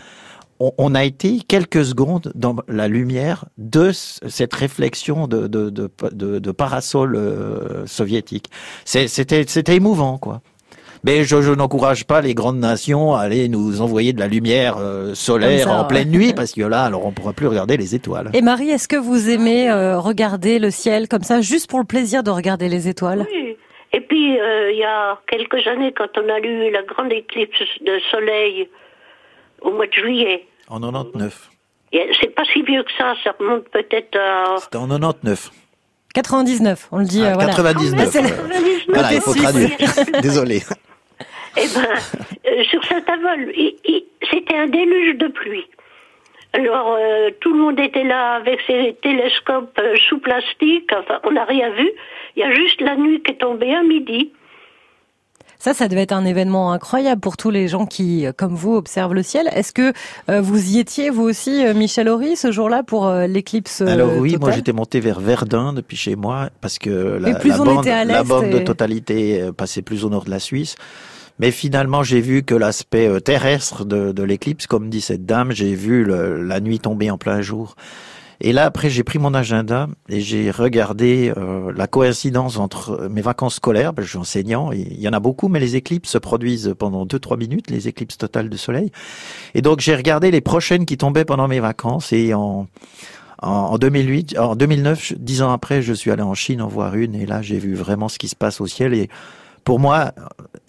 [0.61, 7.19] on, a été quelques secondes dans la lumière de cette réflexion de, de parasol
[7.87, 8.51] soviétique.
[8.85, 10.43] C'était c'était émouvant, quoi.
[11.05, 14.77] Mais je, je n'encourage pas les grandes nations à aller nous envoyer de la lumière
[14.79, 18.31] euh, solaire en pleine nuit, parce que là, alors on pourra plus regarder les étoiles.
[18.33, 21.85] Et Marie, est-ce que vous aimez euh, regarder le ciel comme ça, juste pour le
[21.85, 23.27] plaisir de regarder les étoiles?
[23.31, 23.57] Oui.
[23.93, 27.61] Et puis, euh, il y a quelques années, quand on a eu la grande éclipse
[27.83, 28.69] de soleil
[29.61, 30.47] au mois de juillet.
[30.69, 31.51] En 99.
[32.21, 34.57] C'est pas si vieux que ça, ça remonte peut-être à...
[34.59, 35.51] C'était en 99.
[36.15, 37.23] 99, on le dit.
[37.25, 38.11] Ah, 99.
[38.11, 38.29] Voilà,
[38.89, 39.71] voilà il faut traduire.
[40.23, 40.63] Désolé.
[41.57, 41.87] Eh ben,
[42.47, 43.53] euh, sur Saint-Avold,
[44.31, 45.67] c'était un déluge de pluie.
[46.53, 50.91] Alors, euh, tout le monde était là avec ses télescopes euh, sous plastique.
[50.97, 51.91] Enfin, on n'a rien vu.
[52.37, 54.33] Il y a juste la nuit qui est tombée à midi.
[55.59, 59.15] Ça, ça devait être un événement incroyable pour tous les gens qui, comme vous, observent
[59.15, 59.49] le ciel.
[59.55, 59.95] Est-ce que
[60.41, 64.75] vous y étiez, vous aussi, Michel Horry, ce jour-là, pour l'éclipse Alors oui, moi j'étais
[64.75, 69.49] monté vers Verdun depuis chez moi, parce que la, la bande, la bande de totalité
[69.57, 70.77] passait plus au nord de la Suisse.
[71.39, 75.53] Mais finalement, j'ai vu que l'aspect euh, terrestre de, de l'éclipse, comme dit cette dame,
[75.53, 77.75] j'ai vu la nuit tomber en plein jour.
[78.41, 83.23] Et là, après, j'ai pris mon agenda et j'ai regardé euh, la coïncidence entre mes
[83.23, 86.19] vacances scolaires, parce je suis enseignant, il y en a beaucoup, mais les éclipses se
[86.19, 88.91] produisent pendant 2-3 minutes, les éclipses totales de soleil.
[89.55, 92.67] Et donc, j'ai regardé les prochaines qui tombaient pendant mes vacances et en,
[93.41, 97.15] en, 2008, en 2009, dix ans après, je suis allé en Chine en voir une
[97.15, 99.09] et là, j'ai vu vraiment ce qui se passe au ciel et
[99.65, 100.13] pour moi,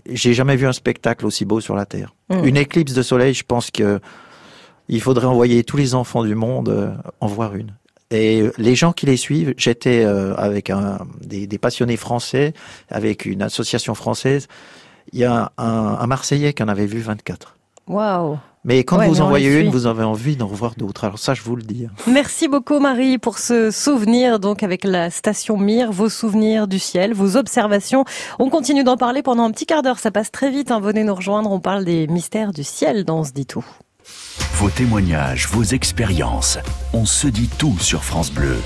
[0.10, 2.13] j'ai jamais vu un spectacle aussi beau sur la Terre.
[2.29, 2.45] Hmm.
[2.45, 3.99] Une éclipse de soleil, je pense que
[4.88, 7.73] il faudrait envoyer tous les enfants du monde euh, en voir une.
[8.12, 12.53] Et les gens qui les suivent, j'étais euh, avec un, des, des, passionnés français,
[12.89, 14.47] avec une association française.
[15.12, 17.58] Il y a un, un Marseillais qui en avait vu 24.
[17.88, 21.04] Waouh mais quand vous en voyez une, vous avez envie d'en revoir d'autres.
[21.04, 21.88] Alors ça, je vous le dis.
[22.08, 27.13] Merci beaucoup Marie pour ce souvenir donc avec la station Mir, vos souvenirs du ciel,
[27.13, 28.06] vos observations.
[28.39, 29.99] On continue d'en parler pendant un petit quart d'heure.
[29.99, 30.71] Ça passe très vite.
[30.71, 30.80] Hein.
[30.80, 31.51] Venez nous rejoindre.
[31.51, 33.65] On parle des mystères du ciel dans ce dit tout.
[34.56, 36.58] Vos témoignages, vos expériences.
[36.93, 38.58] On se dit tout sur France Bleu.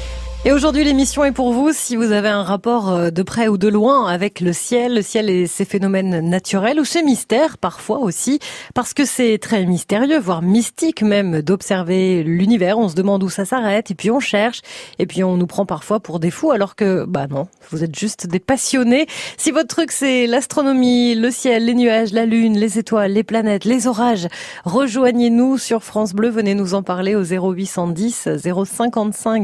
[0.45, 3.57] Et aujourd'hui, l'émission est pour vous si vous avez un rapport euh, de près ou
[3.57, 7.99] de loin avec le ciel, le ciel et ses phénomènes naturels ou ses mystères parfois
[7.99, 8.39] aussi,
[8.73, 12.79] parce que c'est très mystérieux, voire mystique même d'observer l'univers.
[12.79, 14.61] On se demande où ça s'arrête et puis on cherche
[14.97, 17.99] et puis on nous prend parfois pour des fous alors que, bah non, vous êtes
[17.99, 19.07] juste des passionnés.
[19.35, 23.65] Si votre truc c'est l'astronomie, le ciel, les nuages, la lune, les étoiles, les planètes,
[23.65, 24.29] les orages,
[24.63, 29.37] rejoignez-nous sur France Bleu, venez nous en parler au 0810 055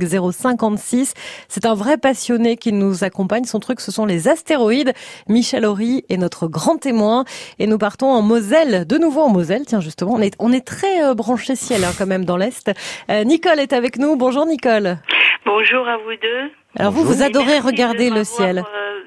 [0.86, 1.14] 056
[1.48, 3.46] c'est un vrai passionné qui nous accompagne.
[3.46, 4.94] Son truc, ce sont les astéroïdes.
[5.28, 7.26] Michel Horry est notre grand témoin.
[7.60, 9.64] Et nous partons en Moselle, de nouveau en Moselle.
[9.66, 12.72] Tiens, justement, on est, on est très euh, branché ciel hein, quand même dans l'Est.
[13.10, 14.16] Euh, Nicole est avec nous.
[14.16, 14.98] Bonjour Nicole.
[15.46, 16.52] Bonjour à vous deux.
[16.78, 18.60] Alors vous, vous adorez regarder le ciel.
[18.60, 19.02] Euh,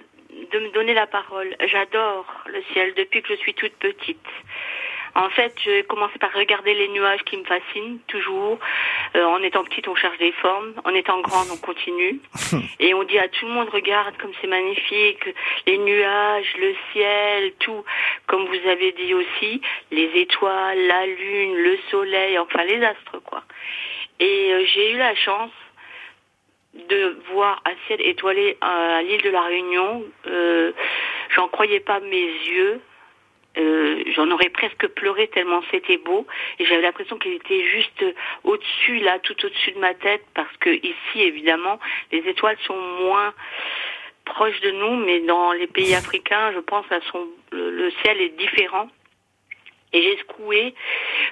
[0.52, 1.54] de me donner la parole.
[1.70, 4.16] J'adore le ciel depuis que je suis toute petite.
[5.14, 8.58] En fait, j'ai commencé par regarder les nuages qui me fascinent toujours.
[9.16, 10.74] Euh, en étant petite, on cherche des formes.
[10.84, 12.20] En étant grande, on continue.
[12.80, 15.24] Et on dit à tout le monde, regarde comme c'est magnifique,
[15.66, 17.84] les nuages, le ciel, tout.
[18.26, 23.42] Comme vous avez dit aussi, les étoiles, la lune, le soleil, enfin les astres, quoi.
[24.20, 25.50] Et euh, j'ai eu la chance
[26.74, 30.04] de voir un ciel étoilé à l'île de la Réunion.
[30.26, 30.72] Euh,
[31.34, 32.80] J'en croyais pas mes yeux.
[33.58, 36.26] Euh, j'en aurais presque pleuré tellement c'était beau.
[36.58, 38.04] Et j'avais l'impression qu'il était juste
[38.44, 40.24] au-dessus là tout au-dessus de ma tête.
[40.34, 41.78] Parce que ici évidemment
[42.12, 43.34] les étoiles sont moins
[44.24, 48.88] proches de nous mais dans les pays africains je pense sont le, ciel est différent.
[49.92, 50.74] Et j'ai secoué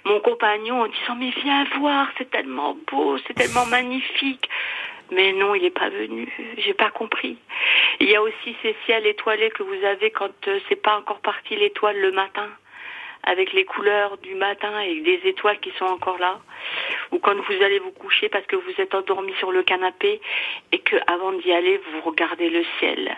[0.04, 4.48] mon compagnon en disant mais viens voir c'est tellement beau c'est tellement magnifique
[5.10, 6.32] mais non, il n'est pas venu.
[6.58, 7.38] J'ai pas compris.
[8.00, 11.20] Il y a aussi ces ciels étoilés que vous avez quand euh, c'est pas encore
[11.20, 12.48] parti l'étoile le matin,
[13.22, 16.40] avec les couleurs du matin et des étoiles qui sont encore là.
[17.12, 20.20] ou quand vous allez vous coucher parce que vous êtes endormi sur le canapé
[20.72, 23.16] et que avant d'y aller, vous regardez le ciel.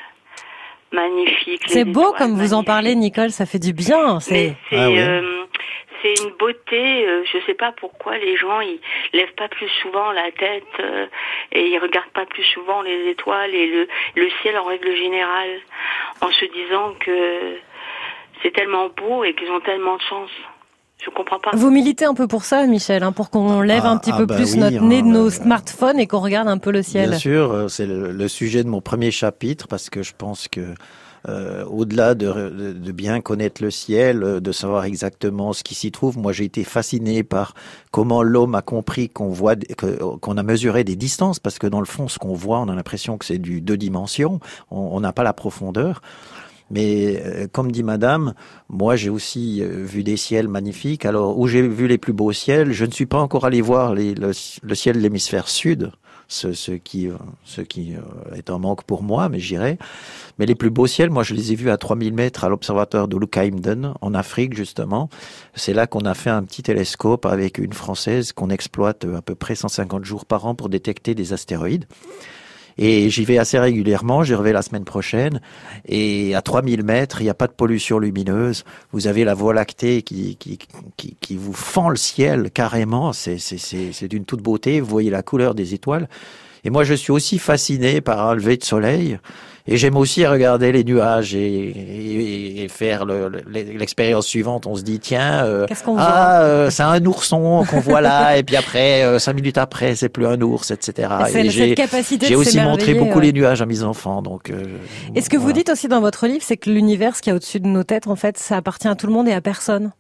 [0.92, 1.62] Magnifique.
[1.66, 4.20] C'est beau comme vous en parlez, Nicole, ça fait du bien.
[4.20, 5.44] C'est ah euh,
[6.02, 7.06] c'est une beauté.
[7.06, 8.80] Euh, je sais pas pourquoi les gens ils
[9.12, 11.06] lèvent pas plus souvent la tête euh,
[11.52, 15.60] et ils regardent pas plus souvent les étoiles et le le ciel en règle générale,
[16.22, 17.58] en se disant que
[18.42, 20.30] c'est tellement beau et qu'ils ont tellement de chance.
[21.04, 21.50] Je comprends pas.
[21.54, 24.26] Vous militez un peu pour ça, Michel, hein, pour qu'on lève un petit ah peu
[24.26, 27.10] bah plus notre nez de hein, nos smartphones et qu'on regarde un peu le ciel.
[27.10, 30.74] Bien sûr, euh, c'est le, sujet de mon premier chapitre parce que je pense que
[31.28, 35.92] euh, au-delà de, de, bien connaître le ciel, euh, de savoir exactement ce qui s'y
[35.92, 37.54] trouve, moi j'ai été fasciné par
[37.92, 39.54] comment l'homme a compris qu'on voit,
[40.20, 42.74] qu'on a mesuré des distances, parce que dans le fond, ce qu'on voit, on a
[42.74, 46.02] l'impression que c'est du deux dimensions, on n'a pas la profondeur.
[46.70, 48.34] Mais euh, comme dit Madame,
[48.68, 51.06] moi j'ai aussi euh, vu des ciels magnifiques.
[51.06, 53.94] Alors où j'ai vu les plus beaux ciels, je ne suis pas encore allé voir
[53.94, 55.92] le, le, ciel de l'hémisphère sud,
[56.28, 57.94] ce, ce, qui, euh, ce qui
[58.34, 59.78] est un manque pour moi, mais j'irai.
[60.38, 63.08] Mais les plus beaux ciels, moi je les ai vus à 3000 mètres à l'observatoire
[63.08, 65.08] de Lukaimden en Afrique justement.
[65.54, 69.34] C'est là qu'on a fait un petit télescope avec une française qu'on exploite à peu
[69.34, 71.86] près 150 jours par an pour détecter des astéroïdes.
[72.78, 75.40] Et j'y vais assez régulièrement, j'y reviens la semaine prochaine.
[75.86, 78.64] Et à 3000 mètres, il n'y a pas de pollution lumineuse.
[78.92, 80.58] Vous avez la Voie lactée qui, qui,
[80.96, 83.12] qui, qui vous fend le ciel carrément.
[83.12, 84.80] C'est d'une toute beauté.
[84.80, 86.08] Vous voyez la couleur des étoiles.
[86.64, 89.18] Et moi, je suis aussi fasciné par un lever de soleil.
[89.70, 94.66] Et j'aime aussi regarder les nuages et, et, faire l'expérience suivante.
[94.66, 95.66] On se dit, tiens, euh,
[95.98, 99.94] ah, euh, c'est un ourson qu'on voit là, et puis après, euh, cinq minutes après,
[99.94, 101.08] c'est plus un ours, etc.
[102.22, 104.22] J'ai aussi montré beaucoup les nuages à mes enfants.
[104.22, 104.50] Donc,
[105.14, 107.60] et ce que vous dites aussi dans votre livre, c'est que l'univers, qui est au-dessus
[107.60, 109.92] de nos têtes, en fait, ça appartient à tout le monde et à personne.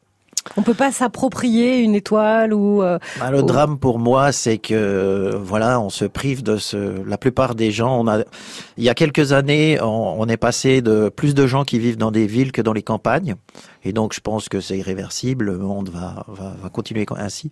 [0.56, 2.82] On peut pas s'approprier une étoile ou.
[2.82, 7.02] Euh, bah, le drame pour moi, c'est que voilà, on se prive de ce.
[7.06, 8.20] La plupart des gens, on a.
[8.76, 12.10] Il y a quelques années, on, est passé de plus de gens qui vivent dans
[12.10, 13.34] des villes que dans les campagnes,
[13.84, 15.46] et donc je pense que c'est irréversible.
[15.46, 17.50] Le monde va, va, va continuer ainsi.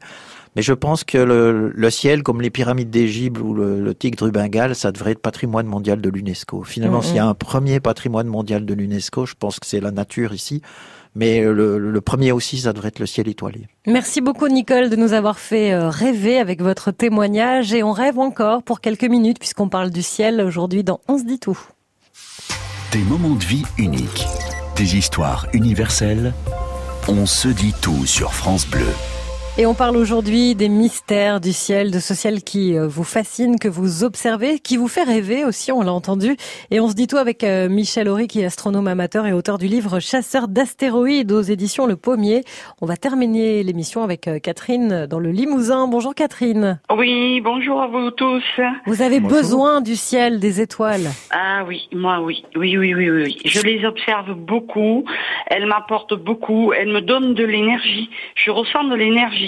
[0.57, 4.25] Mais je pense que le, le ciel, comme les pyramides d'Égypte ou le, le, tigre
[4.25, 6.63] du Bengale, ça devrait être patrimoine mondial de l'UNESCO.
[6.65, 9.91] Finalement, s'il y a un premier patrimoine mondial de l'UNESCO, je pense que c'est la
[9.91, 10.63] nature ici.
[11.17, 13.69] Mais le, premier aussi, ça devrait être le ciel étoilé.
[13.87, 18.19] Merci beaucoup Nicole de nous avoir fait euh, rêver avec votre témoignage et on rêve
[18.19, 21.59] encore pour quelques minutes puisqu'on parle du ciel aujourd'hui dans On se dit tout.
[22.93, 24.27] Des moments de vie uniques,
[24.77, 26.35] des histoires universelles.
[27.09, 28.85] On se dit tout sur France Bleu.
[29.59, 33.59] Et on parle aujourd'hui des mystères du ciel, de ce ciel qui euh, vous fascine,
[33.59, 36.37] que vous observez, qui vous fait rêver aussi, on l'a entendu.
[36.71, 39.57] Et on se dit tout avec euh, Michel Horry, qui est astronome amateur et auteur
[39.57, 42.43] du livre Chasseur d'astéroïdes aux éditions Le Pommier.
[42.83, 45.89] On va terminer l'émission avec euh, Catherine dans le Limousin.
[45.89, 46.79] Bonjour Catherine.
[46.95, 48.45] Oui, bonjour à vous tous.
[48.85, 51.09] Vous avez besoin du ciel, des étoiles.
[51.31, 52.45] Ah oui, moi oui.
[52.57, 53.39] Oui, oui, oui, oui.
[53.47, 55.07] Je les observe beaucoup.
[55.47, 56.75] Elles m'apportent beaucoup.
[56.75, 58.11] Elles me donnent de l'énergie.
[58.35, 59.46] Je ressens de l'énergie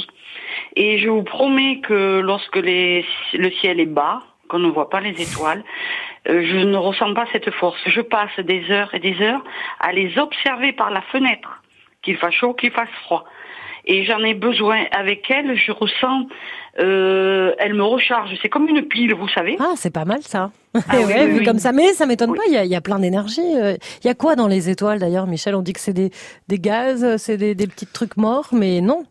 [0.76, 5.00] et je vous promets que lorsque les, le ciel est bas, qu'on ne voit pas
[5.00, 5.62] les étoiles,
[6.28, 7.78] euh, je ne ressens pas cette force.
[7.86, 9.44] Je passe des heures et des heures
[9.80, 11.62] à les observer par la fenêtre,
[12.02, 13.24] qu'il fasse chaud, qu'il fasse froid.
[13.84, 16.26] Et j'en ai besoin avec elles, je ressens,
[16.78, 18.36] euh, elle me recharge.
[18.42, 19.56] C'est comme une pile, vous savez.
[19.60, 20.50] Ah, c'est pas mal ça.
[20.74, 22.42] Ah, vu comme ça, mais ça m'étonne pas.
[22.48, 23.40] Il y, a, il y a, plein d'énergie.
[23.56, 23.76] Euh.
[24.04, 25.54] Il y a quoi dans les étoiles d'ailleurs, Michel?
[25.54, 26.10] On dit que c'est des,
[26.48, 29.04] des gaz, c'est des, des petits trucs morts, mais non.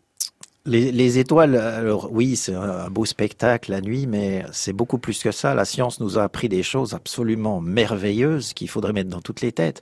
[0.68, 5.30] Les, étoiles, alors oui, c'est un beau spectacle la nuit, mais c'est beaucoup plus que
[5.30, 5.54] ça.
[5.54, 9.50] La science nous a appris des choses absolument merveilleuses qu'il faudrait mettre dans toutes les
[9.50, 9.80] têtes.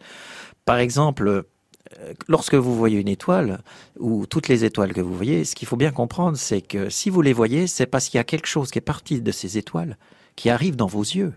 [0.64, 1.42] Par exemple, euh,
[2.28, 3.62] lorsque vous voyez une étoile,
[3.98, 7.10] ou toutes les étoiles que vous voyez, ce qu'il faut bien comprendre, c'est que si
[7.10, 9.58] vous les voyez, c'est parce qu'il y a quelque chose qui est parti de ces
[9.58, 9.98] étoiles
[10.36, 11.32] qui arrive dans vos yeux.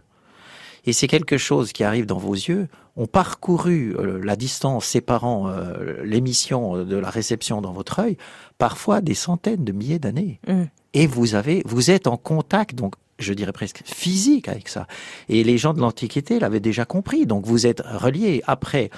[0.85, 5.47] Et c'est quelque chose qui arrive dans vos yeux, ont parcouru euh, la distance séparant
[5.49, 8.17] euh, l'émission de la réception dans votre œil,
[8.57, 10.39] parfois des centaines de milliers d'années.
[10.47, 10.63] Mm.
[10.93, 14.87] Et vous avez, vous êtes en contact, donc je dirais presque physique avec ça.
[15.27, 17.25] Et les gens de l'Antiquité l'avaient déjà compris.
[17.25, 18.41] Donc vous êtes reliés.
[18.47, 18.89] Après,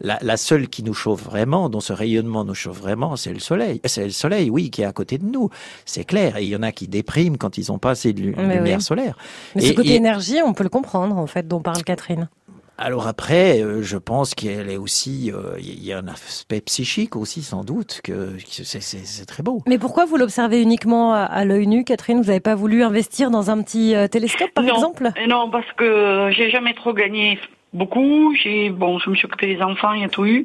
[0.00, 3.80] la, seule qui nous chauffe vraiment, dont ce rayonnement nous chauffe vraiment, c'est le soleil.
[3.84, 5.50] C'est le soleil, oui, qui est à côté de nous.
[5.84, 6.36] C'est clair.
[6.36, 9.16] Et il y en a qui dépriment quand ils n'ont pas assez de lumière solaire.
[9.54, 12.28] Mais ce côté énergie, on peut le comprendre, en fait, dont parle Catherine.
[12.82, 17.14] Alors après, euh, je pense qu'elle est aussi, euh, il y a un aspect psychique
[17.14, 19.62] aussi sans doute que, c'est très beau.
[19.66, 22.22] Mais pourquoi vous l'observez uniquement à, l'œil nu, Catherine?
[22.22, 25.10] Vous n'avez pas voulu investir dans un petit euh, télescope, par exemple?
[25.28, 27.38] Non, parce que j'ai jamais trop gagné
[27.72, 28.34] beaucoup.
[28.34, 30.44] J'ai bon, je me suis occupée des enfants, il y a tout eu.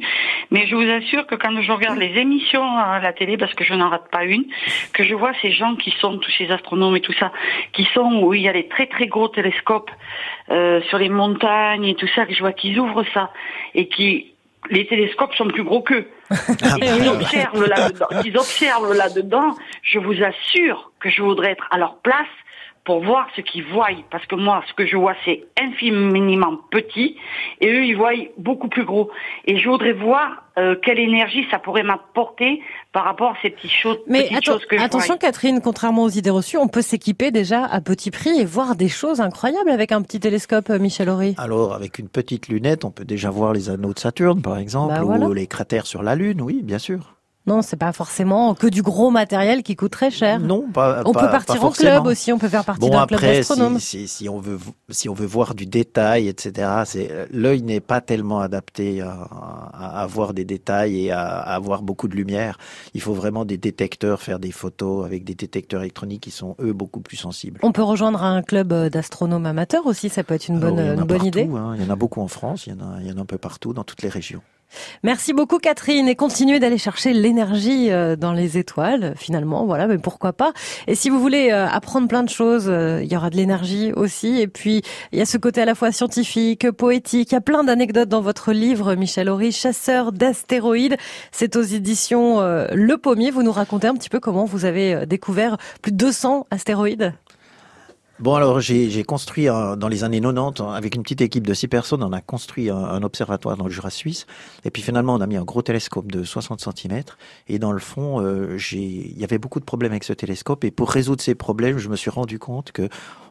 [0.52, 3.64] Mais je vous assure que quand je regarde les émissions à la télé, parce que
[3.64, 4.46] je n'en rate pas une,
[4.94, 7.32] que je vois ces gens qui sont tous ces astronomes et tout ça,
[7.74, 9.92] qui sont où il y a les très très gros télescopes
[10.50, 13.32] euh, sur les montagnes et tout ça, que je vois qu'ils ouvrent ça
[13.74, 14.32] et qui
[14.70, 16.08] les télescopes sont plus gros qu'eux.
[16.64, 17.08] Ah, bah, ouais.
[17.08, 22.26] observent là-dedans, qu'ils observent là-dedans, je vous assure que je voudrais être à leur place
[22.86, 23.88] pour voir ce qu'ils voient.
[24.12, 27.18] Parce que moi, ce que je vois, c'est infiniment petit,
[27.62, 29.10] et eux, ils voient beaucoup plus gros.
[29.46, 32.62] Et je voudrais voir euh, quelle énergie ça pourrait m'apporter
[32.94, 35.18] par rapport à ces petites choses, Mais petites atten- choses que je attention.
[35.18, 38.88] Catherine, contrairement aux idées reçues, on peut s'équiper déjà à petit prix et voir des
[38.88, 41.36] choses incroyables avec un petit télescope, euh, Michel Horry.
[41.38, 44.94] Alors, avec une petite lunette, on peut déjà voir les anneaux de Saturne, par exemple,
[44.94, 45.28] Bah, ou voilà.
[45.34, 47.15] les cratères sur la Lune, oui, bien sûr.
[47.48, 50.40] Non, c'est pas forcément que du gros matériel qui coûte très cher.
[50.40, 53.06] Non, pas On pas- peut partir en club aussi, on peut faire partie Bon d'un
[53.06, 53.80] club d'astronomes.
[53.80, 54.58] si, si, si on veut
[54.90, 56.68] si on veut voir du détail, etc.
[57.32, 61.82] L'œil n'est pas tellement adapté à, à, à voir des détails et à, à avoir
[61.84, 62.58] beaucoup de lumière.
[62.96, 66.74] Il faut vraiment des détecteurs, faire des photos avec des détecteurs électroniques qui sont eux
[66.74, 67.60] beaucoup plus sensibles.
[67.64, 71.00] On peut rejoindre un club euh, d'astronomes amateurs aussi, ça peut être bonne, Alors, une
[71.06, 71.50] bonne partout, idée.
[71.56, 71.76] hein.
[71.78, 73.22] Il y en a beaucoup en France, il y en a, il y en a
[73.22, 74.42] un peu partout dans toutes les régions.
[75.04, 76.08] Merci beaucoup Catherine.
[76.08, 80.54] Et continuez d'aller chercher l'énergie euh, dans les étoiles finalement, voilà, mais pourquoi pas.
[80.88, 83.92] Et si vous voulez euh, apprendre plein de choses, euh, il y aura de l'énergie
[83.94, 84.40] aussi.
[84.40, 87.42] Et puis il y a ce côté à la fois scientifique, poétique, il y a
[87.42, 90.98] plein d'anecdotes dans votre livre Michel Horry, chasseur d'astéroïdes.
[91.32, 95.58] C'est aux éditions Le Pommier, vous nous racontez un petit peu comment vous avez découvert
[95.82, 97.14] plus de 200 astéroïdes?
[98.20, 101.54] Bon, alors j'ai construit un- dans les années 90, hein, avec une petite équipe de
[101.54, 104.26] six personnes, on a construit un, un observatoire dans le Jura suisse.
[104.64, 107.02] Et puis finalement, on a mis un gros télescope de 60 cm.
[107.50, 110.64] Et dans le fond, euh, j'ai- il y avait beaucoup de problèmes avec ce télescope.
[110.64, 112.88] Et pour résoudre ces problèmes, je me suis rendu compte que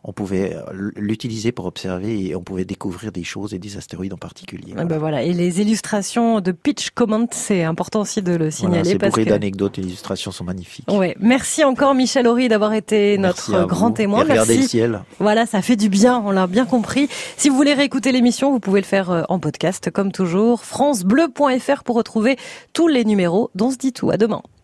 [0.06, 4.12] on pouvait euh, l'utiliser pour observer et on pouvait découvrir des choses et des astéroïdes
[4.12, 4.74] en particulier.
[4.74, 5.22] Ben voilà.
[5.22, 9.14] Et les illustrations de Pitch Comment, c'est important aussi de le Voilà, signaler c'est parce
[9.14, 10.90] que d'anecdotes et d'illustrations sont magnifiques.
[10.92, 13.94] Ouais, merci encore Michel Horry d'avoir été notre grand vous.
[13.94, 14.24] témoin.
[14.26, 14.73] Merci.
[15.18, 17.08] Voilà, ça fait du bien, on l'a bien compris.
[17.36, 20.64] Si vous voulez réécouter l'émission, vous pouvez le faire euh, en podcast comme toujours.
[20.64, 22.36] francebleu.fr pour retrouver
[22.72, 24.10] tous les numéros dont se dit tout.
[24.10, 24.42] À demain.